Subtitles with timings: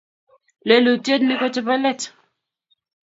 [0.67, 2.01] lelutyet ni ko chepo let